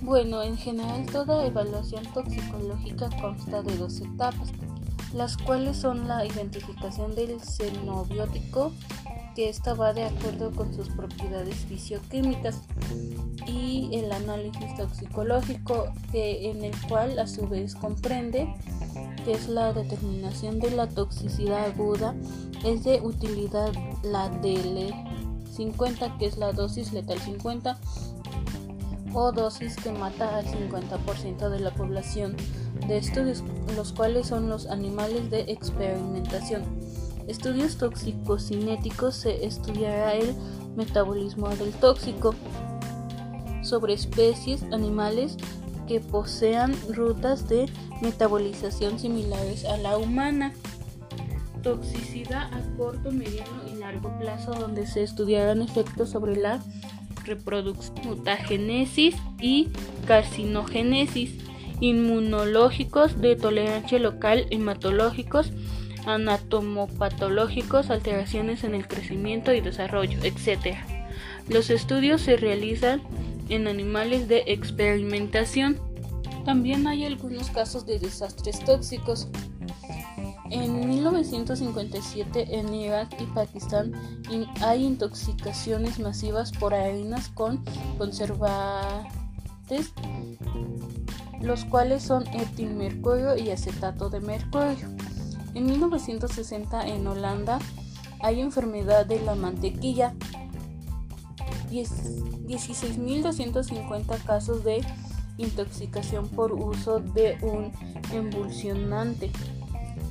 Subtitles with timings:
[0.00, 4.50] Bueno, en general toda evaluación toxicológica consta de dos etapas,
[5.14, 8.72] las cuales son la identificación del xenobiótico,
[9.38, 12.62] que esta va de acuerdo con sus propiedades fisioquímicas,
[13.46, 18.52] y el análisis toxicológico, que en el cual a su vez comprende
[19.24, 22.16] que es la determinación de la toxicidad aguda,
[22.64, 27.78] es de utilidad la DL50, que es la dosis letal 50
[29.14, 32.34] o dosis que mata al 50% de la población
[32.88, 33.44] de estudios,
[33.76, 36.64] los cuales son los animales de experimentación.
[37.28, 40.34] Estudios tóxico-cinéticos se estudiará el
[40.76, 42.34] metabolismo del tóxico
[43.62, 45.36] sobre especies animales
[45.86, 47.68] que posean rutas de
[48.00, 50.52] metabolización similares a la humana.
[51.62, 56.62] Toxicidad a corto, mediano y largo plazo donde se estudiarán efectos sobre la
[57.24, 59.68] reproducción, mutagénesis y
[60.06, 61.34] carcinogénesis,
[61.80, 65.52] inmunológicos, de tolerancia local, hematológicos,
[66.06, 70.76] anatomopatológicos, alteraciones en el crecimiento y desarrollo, etc.
[71.48, 73.02] Los estudios se realizan
[73.48, 75.78] en animales de experimentación.
[76.44, 79.28] También hay algunos casos de desastres tóxicos.
[80.50, 83.92] En 1957 en Irak y Pakistán
[84.62, 87.62] hay intoxicaciones masivas por harinas con
[87.98, 89.12] conservantes,
[91.42, 94.88] los cuales son etilmercurio y acetato de mercurio.
[95.58, 97.58] En 1960 en Holanda
[98.20, 100.14] hay enfermedad de la mantequilla,
[101.68, 104.86] 16.250 casos de
[105.36, 107.72] intoxicación por uso de un
[108.12, 109.32] emulsionante.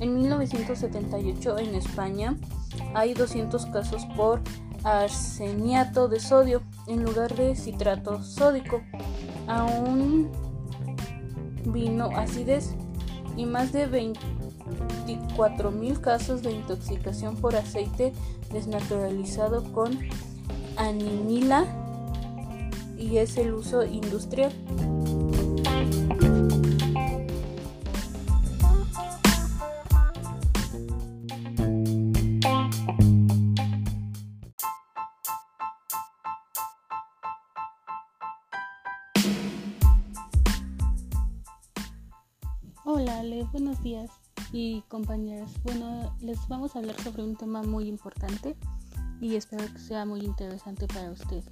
[0.00, 2.36] En 1978 en España
[2.94, 4.42] hay 200 casos por
[4.84, 8.82] arseniato de sodio en lugar de citrato sódico.
[9.46, 10.30] Aún
[11.64, 12.74] vino acidez
[13.34, 13.86] y más de
[15.06, 18.12] 24.000 casos de intoxicación por aceite
[18.52, 19.98] desnaturalizado con
[20.76, 21.66] animila
[22.96, 24.52] y es el uso industrial.
[42.84, 45.50] Hola, Ale, buenos días y compañeras.
[45.62, 48.56] Bueno, les vamos a hablar sobre un tema muy importante
[49.20, 51.50] y espero que sea muy interesante para ustedes.